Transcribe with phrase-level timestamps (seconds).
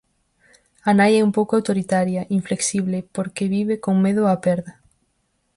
[0.89, 4.73] A nai é un pouco autoritaria, inflexible, porque vive con medo á perda.